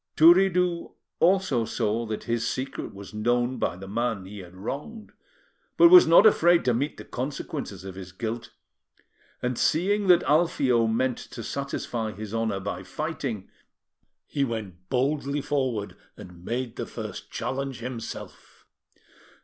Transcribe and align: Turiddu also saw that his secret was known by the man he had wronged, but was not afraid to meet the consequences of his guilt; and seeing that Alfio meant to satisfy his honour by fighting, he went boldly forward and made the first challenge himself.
Turiddu 0.17 0.93
also 1.19 1.63
saw 1.63 2.07
that 2.07 2.23
his 2.23 2.49
secret 2.49 2.91
was 2.91 3.13
known 3.13 3.59
by 3.59 3.75
the 3.75 3.87
man 3.87 4.25
he 4.25 4.39
had 4.39 4.55
wronged, 4.55 5.11
but 5.77 5.89
was 5.91 6.07
not 6.07 6.25
afraid 6.25 6.65
to 6.65 6.73
meet 6.73 6.97
the 6.97 7.05
consequences 7.05 7.83
of 7.83 7.93
his 7.93 8.11
guilt; 8.11 8.49
and 9.43 9.59
seeing 9.59 10.07
that 10.07 10.23
Alfio 10.23 10.87
meant 10.87 11.19
to 11.19 11.43
satisfy 11.43 12.13
his 12.13 12.33
honour 12.33 12.59
by 12.59 12.81
fighting, 12.81 13.47
he 14.25 14.43
went 14.43 14.89
boldly 14.89 15.39
forward 15.39 15.95
and 16.17 16.43
made 16.43 16.77
the 16.77 16.87
first 16.87 17.29
challenge 17.29 17.77
himself. 17.77 18.65